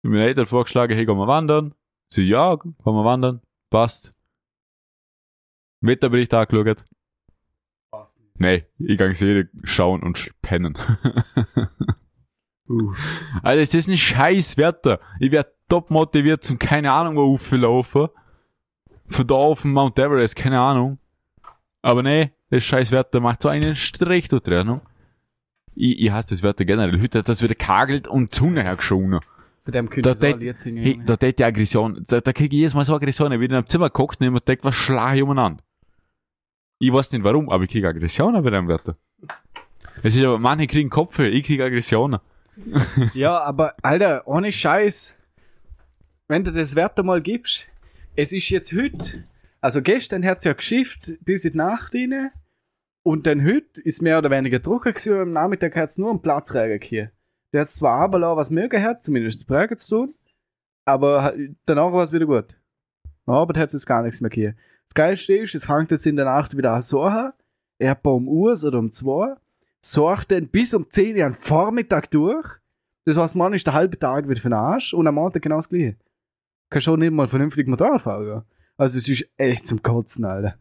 [0.02, 1.74] Ich meinen Eltern vorgeschlagen, hey, gehen wir wandern.
[2.08, 4.14] Sie, ja, gehen wir wandern, passt.
[5.80, 6.84] Wetterbericht angeschaut.
[8.34, 10.78] Nee, ich gang Serie schauen und pennen.
[12.68, 12.92] Uh.
[13.42, 15.00] Alter, ist das ein scheiß Wetter.
[15.18, 18.10] Ich wär top motiviert zum keine Ahnung wo auflaufen.
[19.08, 20.98] Von da auf den Mount Everest, keine Ahnung.
[21.82, 24.80] Aber nee, das scheiß Wetter macht so einen Strich da drin.
[25.76, 27.00] Ich, ich hasse das Wetter generell.
[27.00, 29.20] Heute hat das wieder kagelt und Sonne hergeschonen.
[29.64, 30.82] Bei dem Da könnte ich tät- so singen.
[30.82, 32.04] Hey, da tät die Aggression.
[32.08, 33.30] Da, da krieg ich jedes Mal so Aggression.
[33.32, 35.62] Ich bin in einem Zimmer geguckt und ich mir gedacht, was schlage ich umeinander?
[36.78, 38.96] Ich weiß nicht warum, aber ich krieg Aggressionen bei dem Wetter.
[40.02, 42.20] Es ist aber, manche kriegen Kopfhörer, ich krieg Aggressionen.
[43.14, 45.14] Ja, aber Alter, ohne Scheiß.
[46.28, 47.66] Wenn du das Wetter mal gibst,
[48.14, 49.24] es ist jetzt heute,
[49.60, 52.30] also gestern hat es ja geschifft bis in die Nacht rein
[53.06, 56.20] und dann heute ist mehr oder weniger trocken gewesen am Nachmittag hat es nur einen
[56.20, 57.12] Platzregen hier.
[57.52, 60.14] Der hat zwar aber auch was mögen hat, zumindest Prägen zu tun,
[60.84, 61.32] aber
[61.66, 62.58] danach war es wieder gut.
[63.26, 64.56] Aber hat es gar nichts mehr hier.
[64.88, 67.32] Das Geilste ist, es fängt jetzt in der Nacht wieder an so an,
[67.78, 69.36] etwa um Uhr oder um zwei,
[69.80, 72.58] sorgt dann bis um 10 Uhr am Vormittag durch.
[73.04, 75.58] Das heißt, man ist der halbe Tag wieder für den Arsch und am Montag genau
[75.58, 75.94] das gleiche.
[76.70, 78.42] Kann schon nicht mal vernünftig Motorrad fahren.
[78.76, 80.58] Also es ist echt zum Kotzen, Alter.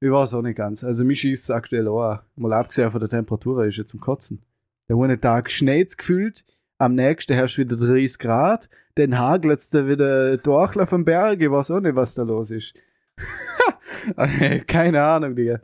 [0.00, 0.84] Ich weiß auch nicht ganz.
[0.84, 2.20] Also mich schießt es aktuell auch.
[2.36, 4.42] Mal abgesehen von der Temperatur ist es zum Kotzen.
[4.88, 6.44] Der eine Tag schneit gefühlt,
[6.78, 11.40] am nächsten herrscht wieder 30 Grad, dann hagelt es wieder durch auf dem Berg.
[11.40, 12.74] Ich weiß auch nicht, was da los ist.
[14.66, 15.60] Keine Ahnung, Digga.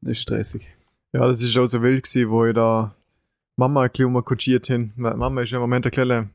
[0.00, 0.66] Das ist stressig.
[1.12, 2.94] Ja, das ist auch so wild gewesen, wo ich da
[3.56, 4.92] Mama ein bisschen umkutschiert hin.
[4.96, 6.30] Mama ist im Moment ein bisschen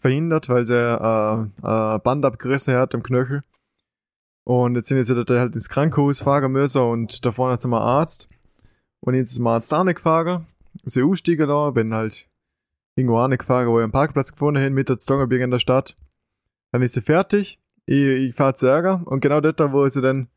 [0.00, 3.44] verhindert, weil sie äh, äh, Band abgerissen hat am Knöchel.
[4.48, 8.30] Und jetzt sind sie da halt ins Krankenhaus fahren müssen und da vorne zum Arzt.
[9.00, 10.46] Und jetzt ist zum Arzt auch nicht gefahren.
[10.86, 12.30] So aussteigen da, bin halt
[12.96, 15.58] irgendwo auch nicht gefahren, wo ich einen Parkplatz gefunden habe, mit der Stongerberg in der
[15.58, 15.96] Stadt.
[16.72, 17.60] Dann ist sie fertig.
[17.84, 19.02] Ich, ich fahre zu Ärger.
[19.04, 20.28] Und genau dort, wo sie dann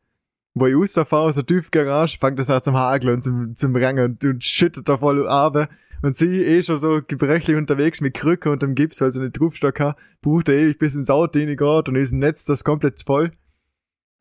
[0.52, 4.04] wo ich rausfahre aus der Tiefgarage, fängt das an zum Hageln und zum, zum Rangen
[4.04, 5.70] und, und schüttet da voll ab.
[6.02, 9.40] Und sie eh schon so gebrechlich unterwegs mit Krücke und dem Gips, weil sie nicht
[9.40, 13.02] Rufstock hat, braucht er ewig bis ins Auto reingeht und ist ein Netz das komplett
[13.02, 13.32] voll.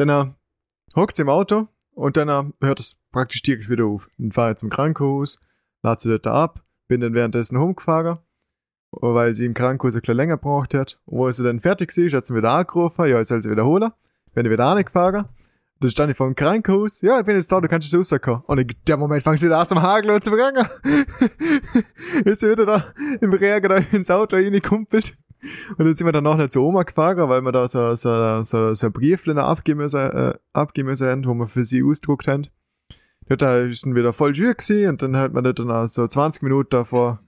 [0.02, 4.10] Dann äh, hockt sie im Auto und dann äh, hört es praktisch direkt wieder auf.
[4.18, 5.40] Dann fahre ich zum Krankenhaus,
[5.84, 8.18] lade sie dort ab, bin dann währenddessen rumgefahren,
[8.90, 11.00] weil sie im Krankenhaus ein bisschen länger gebraucht hat.
[11.06, 13.92] Und wo sie dann fertig ist, hat sie wieder angerufen, ja, ich soll sie wiederholen.
[14.34, 15.30] Bin ich wieder angefahren.
[15.82, 17.02] Dann stand ich vor dem Krankenhaus.
[17.02, 18.42] Ja, ich bin jetzt da, du kannst jetzt rauskommen.
[18.48, 20.68] Und in dem Moment fangst du wieder an zum Hageln und zum Rangen.
[22.26, 22.86] ist sie wieder da
[23.20, 25.14] im Regen da ins Auto reingekumpelt.
[25.78, 28.74] Und dann sind wir danach nicht zu Oma gefahren, weil wir da so, so, so,
[28.74, 32.48] so ein Briefchen abgeben müssen, äh, wo wir für sie ausgedruckt haben.
[33.28, 36.44] Dort ist dann wieder voll schwer gewesen und dann hat man dann auch so 20
[36.44, 37.20] Minuten davor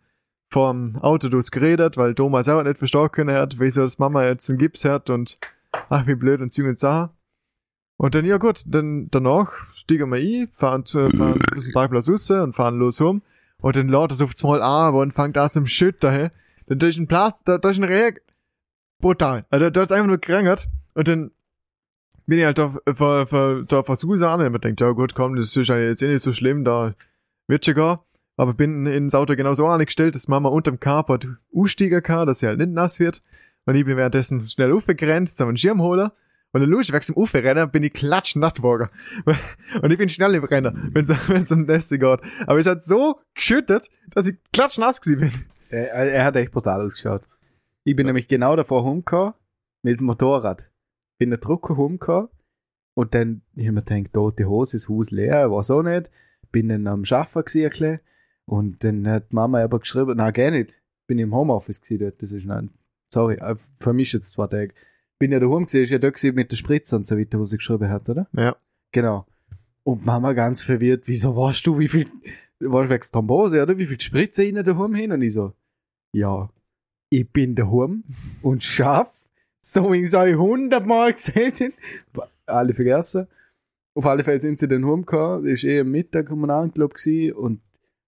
[0.56, 4.60] Auto durchs geredet, weil Thomas selber nicht verstehen können hat, wieso das Mama jetzt einen
[4.60, 5.40] Gips hat und
[5.90, 7.10] ach, wie blöd und Züge und Sachen.
[7.98, 12.30] Und dann, ja gut, dann danach stiegen wir ein, fahren, zu, fahren aus Parkplatz raus
[12.30, 13.24] und fahren los rum.
[13.62, 16.30] Und dann lädt es auf einmal an und fängt an zum Schütten.
[16.68, 17.30] Dann da ist ein da
[17.70, 18.20] ist ein Regen.
[19.00, 19.46] Brutal.
[19.50, 20.68] Also da hat's einfach nur gerangert.
[20.94, 21.32] Und dann
[22.26, 25.36] bin ich halt da, da, da, da versucht an und man denkt, ja gut, komm,
[25.36, 26.94] das ist eigentlich jetzt eh nicht so schlimm, da
[27.48, 27.98] wird schon gehen.
[28.38, 32.48] Aber bin ins Auto genau so angestellt, dass Mama unterm Carport aussteigen kann, dass sie
[32.48, 33.22] halt nicht nass wird.
[33.66, 36.10] Und ich bin währenddessen schnell aufgerannt, zum einen Schirm holen.
[36.52, 38.90] Und dann los, weg zum Ufer rennen, bin ich klatschnass geworden.
[39.82, 42.20] Und ich bin schnell im Rennen, wenn es um Nässe geht.
[42.46, 45.46] Aber es hat so geschüttet, dass ich klatschnass gewesen bin.
[45.74, 47.24] Er, er hat echt brutal ausgeschaut.
[47.84, 49.34] Ich bin nämlich genau davor rumgekommen
[49.82, 50.70] mit dem Motorrad.
[51.18, 52.30] Bin der Drucker rumgekommen
[52.96, 56.12] und dann ich mir gedacht, tote Hose, das Haus leer, weiß auch nicht.
[56.52, 58.00] Bin dann am Schaffen bisschen.
[58.46, 60.80] und dann hat die Mama aber geschrieben, nein, gar nicht.
[61.08, 62.70] Bin im Homeoffice gewesen dort, das ist nein,
[63.14, 64.74] sorry, äh, vermischt jetzt zwei Tage.
[65.20, 67.58] Bin ja daheim gewesen, ist ja da mit der Spritze und so weiter, wo sie
[67.58, 68.28] geschrieben hat, oder?
[68.34, 68.56] Ja.
[68.92, 69.26] Genau.
[69.84, 72.08] Und Mama ganz verwirrt, wieso weißt du, wie viel,
[72.60, 73.78] warst du wegen Thrombose, oder?
[73.78, 75.12] Wie viel Spritze in daheim hin?
[75.12, 75.54] Und ich so,
[76.14, 76.50] ja,
[77.10, 78.04] ich bin daheim
[78.42, 79.12] und schaff,
[79.62, 81.54] so wie ich es hundertmal gesehen
[82.16, 82.30] habe.
[82.46, 83.28] Alle vergessen.
[83.96, 87.62] Auf alle Fälle sind sie dann heimgekommen, ist eh am Mittag um angeklappt gewesen und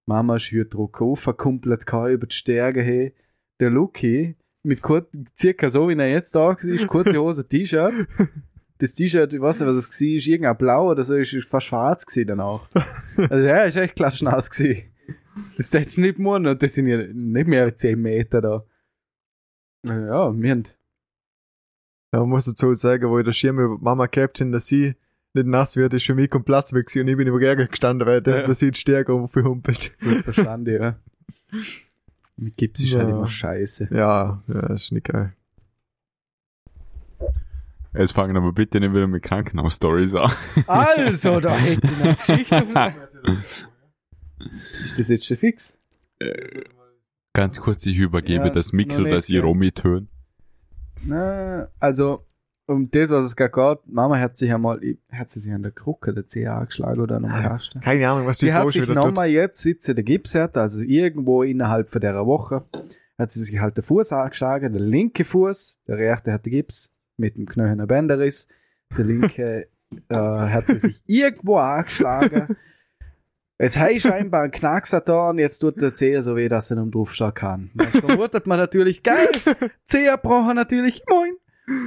[0.08, 3.12] Mama ist Druck aufgekumpelt, kann über die Stärke hin.
[3.60, 7.94] Der Lucky, mit kurz, circa so wie er jetzt da ist, kurze Hose, T-Shirt,
[8.80, 11.68] das T-Shirt, ich weiß nicht, was es war, ist irgendein blau oder so, ist fast
[11.68, 12.68] schwarz gewesen danach.
[13.18, 14.84] Also ja, ist echt klatschnass gewesen.
[15.58, 18.64] Das hättest du nicht machen und das sind ja nicht mehr als 10 Meter da.
[19.86, 20.64] Ja, wir haben,
[22.14, 24.96] Ja, man muss dazu sagen, wo ich der Schirm über Mama gehabt habe, dass sie
[25.34, 27.68] nicht nass wird, ist für mich kommt Platz weg gewesen und ich bin über Ärger
[27.68, 28.48] gestanden, weil das, Ja.
[28.48, 29.98] das sieht stärker aufgehumpelt.
[30.00, 30.96] gut verstanden, ja.
[32.38, 33.16] Mit Gips ist halt Ja.
[33.16, 33.90] immer scheiße.
[33.92, 35.34] Ja, ja, ist nicht geil.
[37.94, 40.32] Jetzt fangen aber bitte nicht wieder mit Krankenhaus-Stories an.
[40.68, 42.94] Also, da hätte ich eine Geschichte.
[44.84, 45.74] Ist das jetzt schon fix?
[47.34, 49.42] Ganz kurz, ich übergebe Ja, das Mikro, nicht, dass ich ja.
[49.42, 50.08] Romy töne.
[51.04, 52.26] Na, also,
[52.66, 54.80] um das, was es gerade geht, Mama hat sich einmal,
[55.12, 57.82] hat sie sich an der Krücke der CA angeschlagen oder an einem Kasten.
[57.82, 58.96] Keine Ahnung, was die Sie hat sich da tut.
[58.96, 62.64] nochmal jetzt, seit sie den Gips hat, also irgendwo innerhalb von dieser Woche,
[63.18, 66.92] hat sie sich halt den Fuß angeschlagen, der linke Fuß, der rechte hat den Gips
[67.18, 68.48] mit dem Knöchel Bänderriss,
[68.98, 69.68] der linke
[70.10, 72.56] äh, hat sie sich irgendwo angeschlagen.
[73.58, 77.34] Es hat scheinbar da und jetzt tut der Zeher so weh, dass er nicht draufstehen
[77.34, 77.72] kann.
[77.74, 79.30] Das vermutet man natürlich, geil,
[79.86, 81.36] Zeher braucht er natürlich, moin.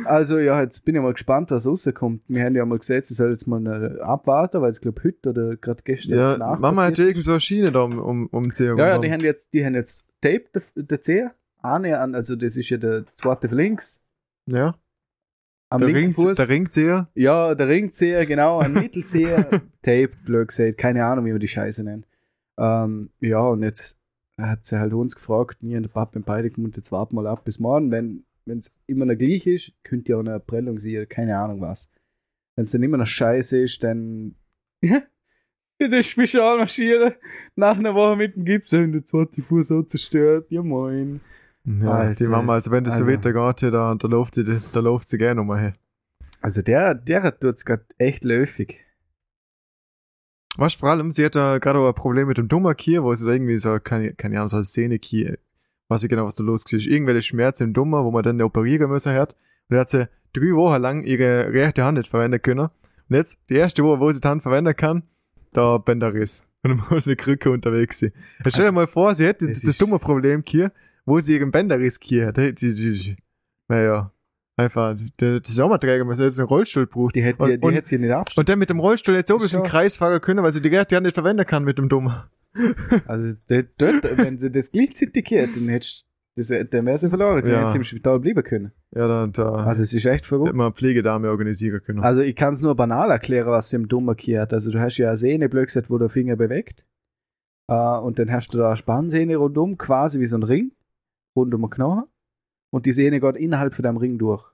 [0.07, 2.23] Also ja, jetzt bin ich mal gespannt, was rauskommt.
[2.27, 5.57] Wir haben ja mal gesagt, sie soll jetzt mal abwarten, weil es glaube heute oder
[5.57, 8.43] gerade gestern Ja, nach Mama hat passiert irgend so eine Schiene da um, um, um
[8.43, 12.15] den Zeh ja, ja, die haben jetzt, die haben jetzt Tape, der, der Zeher, an,
[12.15, 14.01] also das ist ja der zweite von links,
[14.47, 14.75] ja.
[15.71, 16.37] Am Der, linken Fuß.
[16.37, 17.09] der Ringzieher.
[17.15, 19.45] Ja, der Ringzieher, genau, ein Mittelzieher,
[19.83, 22.07] Tape, blöd gesagt, keine Ahnung, wie man die Scheiße nennt.
[22.59, 23.99] Ähm, ja, und jetzt
[24.37, 27.23] hat sie halt uns gefragt, mir und der Papa und beide gemeint, jetzt warten wir
[27.23, 30.79] mal ab bis morgen, wenn es immer noch gleich ist, könnte ja auch eine Prellung
[30.79, 31.91] sein, oder keine Ahnung was.
[32.57, 34.35] Wenn es dann immer noch scheiße ist, dann
[34.81, 35.03] ja,
[35.79, 37.15] das Spezial marschieren,
[37.57, 41.21] nach einer Woche mit dem Gips und der zweite Fuß so zerstört, ja moin.
[41.69, 44.81] Ja, Alter, die Mama, also wenn das so also- weitergeht, da, da läuft sie, da
[44.81, 45.75] läuft sie gerne nochmal hin.
[46.41, 48.25] Also der, der es gerade echt.
[48.25, 48.69] Weißt
[50.77, 53.33] du, vor allem, sie hat da gerade ein Problem mit dem Dummerkier, wo sie da
[53.33, 55.39] irgendwie so, keine, keine Ahnung, so eine Szenekier,
[55.89, 56.87] weiß ich genau, was da los ist.
[56.87, 59.35] Irgendwelche Schmerzen im Dummer, wo man dann operieren müssen hat.
[59.69, 62.71] Und da hat sie drei Wochen lang ihre rechte Hand nicht verwenden können.
[63.09, 65.03] Und jetzt, die erste Woche, wo sie die Hand verwenden kann,
[65.53, 66.45] da Bänderriss.
[66.63, 68.13] Und dann muss mit Krücke unterwegs sein.
[68.47, 70.73] Stell dir mal vor, sie hätte das dumme Problem hier,
[71.09, 73.17] wo sie ihren hätte sie, sie,
[73.69, 74.13] naja,
[74.57, 77.15] einfach, der, die Sommerträger müssen jetzt einen Rollstuhl braucht.
[77.15, 78.43] Die hätte Und- die, die hätte sie nicht abstellen.
[78.43, 79.67] Und der mit dem Rollstuhl jetzt so Ist bis im so.
[79.67, 82.31] Kreis fahren können, weil sie die rechte Hand nicht verwenden kann mit dem Dummer.
[83.07, 86.05] Also dort, wenn sie das gleichzeitig hätte, dann hättest
[86.37, 87.45] das, dann wäre sie verloren.
[87.45, 87.61] Sie Ja.
[87.61, 88.73] hätte sie im Spital bleiben können.
[88.95, 90.55] Ja, da, da Also es ist echt hätte verrückt.
[90.55, 92.01] man eine Pflegedame organisieren können.
[92.01, 94.53] Also ich kann es nur banal erklären, was sie im Dummer hat.
[94.53, 96.85] Also du hast ja eine Sehne, blöd gesagt, wo der Finger bewegt.
[97.69, 100.73] Äh, und dann hast du da eine Spannsehne rundum, quasi wie so ein Ring,
[101.39, 102.05] rund um den Knochen.
[102.71, 104.45] Und die Sehne geht innerhalb von deinem Ring durch.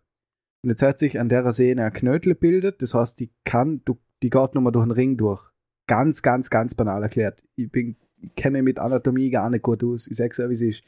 [0.62, 3.82] Und jetzt hat sich an der Sehne ein Knötel gebildet, das heißt, die kann,
[4.22, 5.42] die geht nochmal durch den Ring durch.
[5.86, 7.42] Ganz, ganz, ganz banal erklärt.
[7.56, 10.06] Ich bin, ich kenne mich mit Anatomie gar nicht gut aus.
[10.06, 10.82] Ich sag's ja, wie es ist.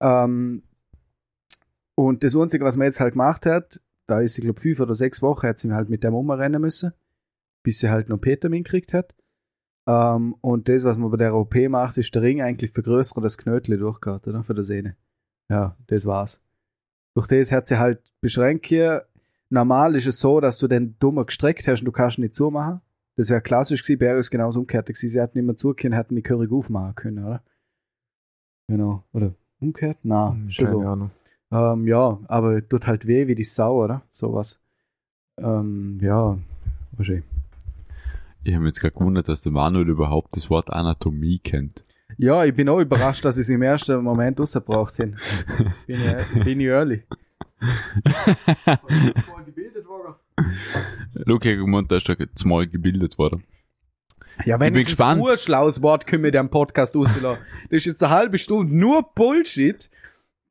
[0.00, 0.62] Ähm,
[1.94, 4.94] und das Einzige, was man jetzt halt gemacht hat, da ist sie, glaube fünf oder
[4.94, 6.92] sechs Wochen, hat sie halt mit dem umrennen müssen,
[7.62, 9.14] bis sie halt noch Petermin gekriegt hat.
[9.86, 13.38] Ähm, und das, was man bei der OP macht, ist der Ring eigentlich vergrößern, das
[13.38, 14.42] Knötel durchgeht, oder?
[14.42, 14.96] Für die Sehne.
[15.50, 16.40] Ja, das war's.
[17.14, 19.06] Durch das hat sie halt beschränkt hier.
[19.50, 22.34] Normal ist es so, dass du den dummer gestreckt hast und du kannst ihn nicht
[22.34, 22.80] zumachen.
[23.16, 25.08] Das wäre klassisch gewesen, ihr ist genauso umgekehrt gewesen.
[25.10, 27.42] Sie hatten immer zugehen, hätten die Curry aufmachen können, oder?
[28.68, 29.04] Genau.
[29.12, 29.98] Oder umgekehrt?
[30.02, 30.88] Na, Hm, schon Keine so.
[30.88, 31.10] Ahnung.
[31.52, 34.02] Ähm, ja, aber tut halt weh wie die Sau, oder?
[34.10, 34.58] Sowas.
[35.38, 36.38] Ähm, ja,
[36.92, 37.24] wahrscheinlich.
[38.42, 41.84] Ich habe mich jetzt gerade gewundert, dass der Manuel überhaupt das Wort Anatomie kennt.
[42.18, 45.14] Ja, ich bin auch überrascht, dass ich es im ersten Moment rausgebracht habe.
[45.86, 47.02] Bin ich, bin ich ehrlich.
[51.26, 53.44] Luke hat gemeint, da ist da zumal gebildet worden.
[54.44, 55.20] Ja, wenn Ich bin ich gespannt.
[55.20, 57.38] ein urschlaues Wort können wir dem Podcast rauslassen.
[57.70, 59.88] Das ist jetzt eine halbe Stunde nur Bullshit.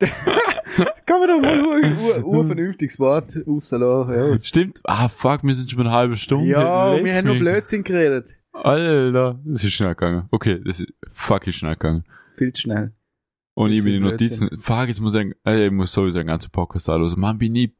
[0.00, 4.12] Kann man doch mal ein ur, urvernünftiges Wort rauslassen.
[4.14, 4.80] Ja, Stimmt.
[4.84, 6.50] Ah, fuck, wir sind schon eine halbe Stunde.
[6.50, 7.38] ja Leck wir haben nur.
[7.38, 8.34] Blödsinn geredet.
[8.54, 10.28] Alter, das ist schnell gegangen.
[10.30, 12.04] Okay, das ist fuck ist schnell gegangen.
[12.36, 12.92] Viel zu schnell.
[13.54, 16.18] Und ich bin die Blödsinn, Notizen, fuck, jetzt muss ich, sagen, äh, ich muss sowieso
[16.18, 17.18] den ganzen Podcast anhören.
[17.20, 17.72] Man, bin ich,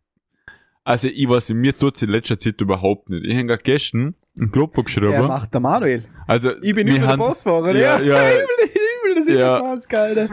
[0.84, 3.24] also ich weiß, nicht, mir tut's in letzter Zeit überhaupt nicht.
[3.24, 5.26] Ich habe gerade gestern einen Er geschrieben.
[5.26, 6.04] macht der Manuel.
[6.26, 7.74] Also, Ich bin wir über der Bossfahrer.
[7.74, 8.30] Ja, ja.
[8.30, 9.58] Übel, das ist Ja.
[9.62, 9.74] ja.
[9.74, 10.28] das Alter.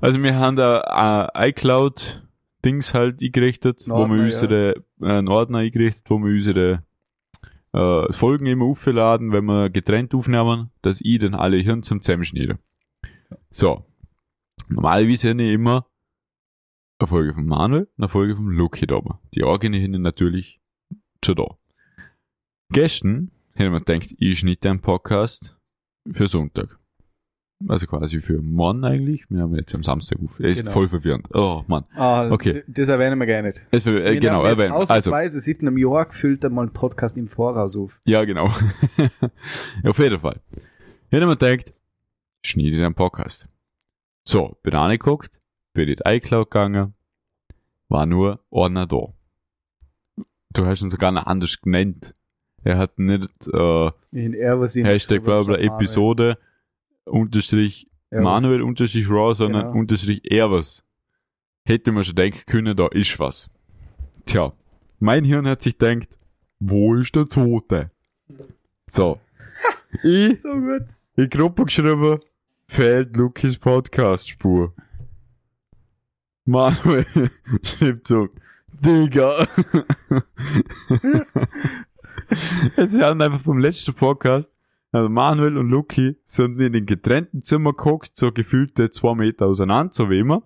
[0.00, 5.58] Also wir haben da äh, iCloud-Dings halt eingerichtet, Ein wo wir unsere, äh, einen Ordner
[5.58, 6.82] eingerichtet, wo wir unsere
[7.74, 12.58] äh, Folgen immer aufladen, wenn wir getrennt aufnehmen, dass ich dann alle Hirn zum Zusammenschneiden.
[13.50, 13.84] So.
[14.68, 15.86] Normalerweise habe ich immer
[16.98, 19.00] eine Folge von Manuel, eine Folge von Luki da.
[19.34, 20.60] Die eigene hin natürlich
[21.24, 21.58] schon da.
[22.70, 25.58] Gestern hätte man gedacht, ich schnitte einen Podcast
[26.10, 26.78] für Sonntag.
[27.68, 29.24] Also quasi für morgen eigentlich.
[29.30, 30.38] Wir haben jetzt am Samstag auf.
[30.40, 30.70] Ist Genau.
[30.70, 31.28] voll verwirrend.
[31.34, 31.84] Oh Mann.
[31.94, 32.62] Ah, Okay.
[32.66, 33.62] Das erwähnen wir gar nicht.
[33.70, 34.72] Es, äh, Wir genau, erwähnen.
[34.72, 37.98] Also, Ausnahmsweise seit einem Jahr gefüllt einmal einen Podcast im Voraus auf.
[38.04, 38.46] ja, genau.
[39.84, 40.40] auf jeden Fall.
[41.10, 41.72] Hätte man gedacht,
[42.44, 43.48] schneide den Podcast.
[44.24, 45.30] So, bin angeguckt,
[45.74, 46.94] bin in die iCloud gegangen,
[47.88, 49.12] war nur Ordner da.
[50.52, 52.14] Du hast ihn sogar noch anders genannt.
[52.62, 56.38] Er hat nicht äh, Hashtag bla bla Episode
[57.04, 59.78] unterstrich Manuel unterstrich Raw, sondern Genau.
[59.80, 60.82] unterstrich er was.
[61.66, 63.50] Hätte man schon denken können, da ist was.
[64.26, 64.52] Tja,
[65.00, 66.18] mein Hirn hat sich gedacht,
[66.60, 67.90] wo ist der zweite?
[68.86, 69.18] So.
[70.02, 70.84] ich So gut.
[71.16, 72.20] in Gruppe geschrieben,
[72.68, 74.74] fehlt Lukis Podcast-Spur.
[76.44, 77.06] Manuel
[77.62, 78.28] schreibt so,
[78.72, 79.46] Digga.
[82.86, 84.50] Sie haben einfach vom letzten Podcast,
[84.94, 89.92] also Manuel und Luki sind nicht in getrennten Zimmer geguckt, so gefühlte zwei Meter auseinander,
[89.92, 90.44] so wie immer,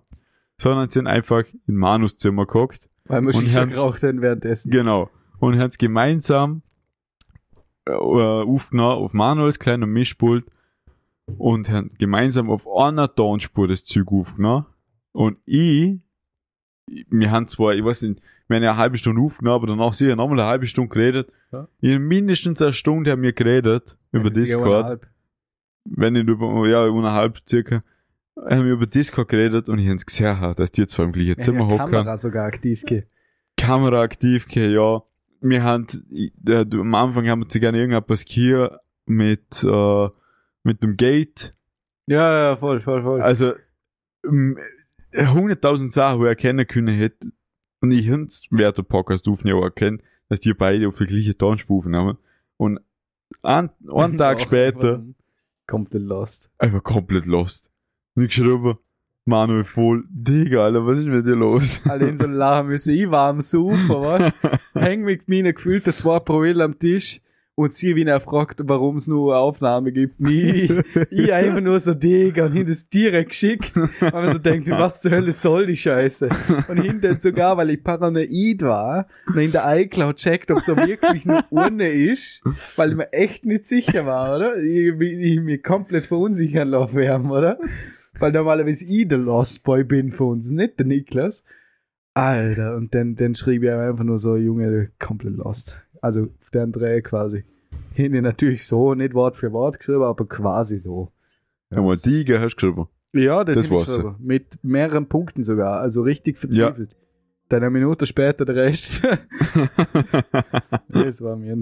[0.57, 4.71] sondern sind einfach in Manus Zimmer geguckt Weil wir Shisha Hans- geraucht haben währenddessen.
[4.71, 5.11] Genau.
[5.37, 6.63] Und haben es gemeinsam
[7.85, 10.45] äh, aufgenommen auf Manuels kleiner Mischpult
[11.37, 14.65] und haben gemeinsam auf einer Tonspur das Zeug aufgenommen.
[15.11, 15.99] Und ich,
[16.87, 19.93] wir haben zwar, ich weiß nicht, wir haben ja eine halbe Stunde aufgenommen, aber danach
[19.93, 21.31] sicher nochmal eine halbe Stunde geredet.
[21.51, 21.67] Ja.
[21.81, 25.01] In mindestens eine Stunde haben wir geredet über Discord
[25.85, 27.83] wenn nicht über, ja, eineinhalb circa,
[28.37, 31.61] haben wir über Discord geredet und ich hab's gesehen, dass die zwei im gleichen Zimmer
[31.61, 31.91] ja hocken.
[31.91, 33.03] Kamera sogar aktiv ge.
[33.57, 35.01] Kamera aktiv, okay, ja.
[35.41, 40.09] Wir haben, ich- du- am Anfang haben wir gerne irgendetwas hier mit, äh,
[40.63, 41.55] mit dem Gate.
[42.07, 43.21] Ja, ja, voll, voll, voll.
[43.21, 43.53] Also,
[45.13, 47.31] 100.000 Sachen, wo er erkennen können hätte.
[47.81, 51.37] Und ich hätte während der Podcast aufnehmen auch erkennen, dass die beide auf die gleiche
[51.37, 52.17] Tonspur haben.
[52.57, 52.79] Und
[53.41, 55.03] ein, einen Tag später,
[55.67, 56.49] der Lost.
[56.57, 57.69] einfach komplett lost.
[58.15, 58.77] Und ich geschrieben,
[59.25, 61.81] Manuel voll, Digga, Alter, was ist mit dir los?
[61.87, 62.95] Alle in so lachen müssen.
[62.95, 64.33] Ich war am Sofa, was?
[64.73, 67.21] Häng mit meinen gefühlten zwei Promille am Tisch
[67.59, 70.21] und sie, wie er fragt, warum es nur eine Aufnahme gibt.
[70.21, 70.69] Nie.
[71.11, 73.75] Ich einfach nur so Digga und hin das direkt geschickt.
[73.75, 76.29] Und man so denkt, was zur Hölle soll die Scheiße?
[76.69, 81.25] Und hinten sogar, weil ich paranoid war, noch in der iCloud checkt, ob so wirklich
[81.25, 82.41] nur ohne ist,
[82.77, 84.57] weil ich mir echt nicht sicher war, oder?
[84.57, 87.59] Ich, ich, ich mich komplett verunsichern lassen werden, oder?
[88.19, 91.43] Weil normalerweise ich der Lost Boy bin von uns, nicht der Niklas.
[92.13, 95.77] Alter, und dann, dann schrieb ich einfach nur so, Junge, komplett lost.
[96.01, 97.43] Also, auf der Dreh quasi.
[97.93, 101.11] Hinten natürlich so, nicht Wort für Wort geschrieben, aber quasi so.
[101.71, 102.87] Ja, mal Digga hast du geschrieben.
[103.13, 103.85] Ja, das, Das das war's.
[103.87, 104.15] geschrieben.
[104.19, 105.79] Mit mehreren Punkten sogar.
[105.79, 106.95] Also richtig verzweifelt.
[107.49, 109.01] Dann eine Minute später der Rest.
[110.89, 111.57] das war mir.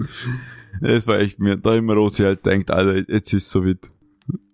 [0.82, 3.78] Es war echt mir, da immer Rosi halt denkt, Alter, jetzt ist es so weit.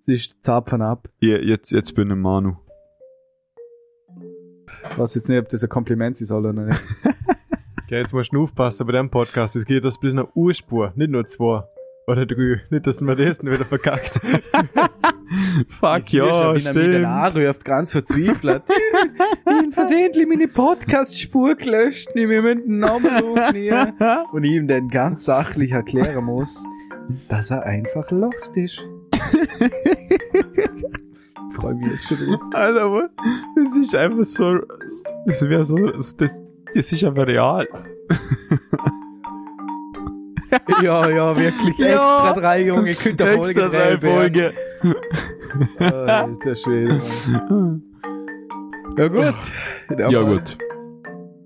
[0.07, 1.09] Das ist Zapfen ab.
[1.20, 2.57] Ja, jetzt, jetzt bin ich Manu.
[4.90, 6.81] Ich weiß jetzt nicht, ob das ein Kompliment ist oder nicht.
[7.85, 9.57] Okay, jetzt musst du aufpassen bei dem Podcast.
[9.57, 11.64] Es geht das bis eine Urspur, nicht nur zwei.
[12.07, 12.62] Oder drei.
[12.70, 14.20] Nicht, dass man das wieder verkackt.
[15.68, 17.05] Fuck, Ich ja, wie er mich dann stimmt.
[17.05, 18.62] anruft, ganz verzweifelt.
[19.47, 23.92] ich habe versehentlich meine Podcast-Spur gelöscht, ich will den Namen aufnehmen.
[24.33, 26.64] Und ich ihm dann ganz sachlich erklären muss,
[27.29, 28.83] dass er einfach lost ist.
[31.51, 32.38] Ich freue mich jetzt schon.
[32.55, 33.11] Alter, aber
[33.57, 34.59] das ist einfach so,
[35.27, 36.16] das wäre so, das,
[36.75, 37.67] das ist einfach real.
[40.83, 41.79] Ja, ja, wirklich.
[41.79, 41.87] Ja.
[41.87, 44.53] Extra drei Junge, könnt ihr Folge Extra drei Folge.
[45.79, 47.01] Alter Schwede,
[47.51, 47.83] Mann.
[48.97, 49.35] Ja gut.
[49.99, 50.57] Ja, mal gut.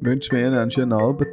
[0.00, 1.28] Wünsche mir Ihnen einen schönen Abend.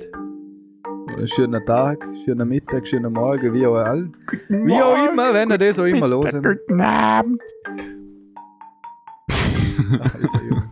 [1.08, 4.10] Einen schönen Tag, schönen Mittag, schönen Morgen, wie auch, all,
[4.50, 6.32] wie auch immer, wenn ihr das auch immer los.
[6.32, 7.42] Guten Abend.
[10.00, 10.66] Alter, Junge.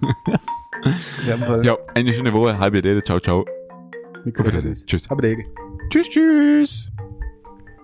[1.63, 3.45] Ja, eine schöne Woche, halbe Rede, ciao, ciao.
[4.25, 4.73] nichts Auf Wiedersehen.
[4.73, 5.09] Tschüss.
[5.09, 5.45] Aber Dege.
[5.89, 6.91] Tschüss, tschüss.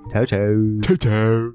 [0.09, 0.79] Ciao, ciao.
[0.81, 1.53] Ciao, ciao.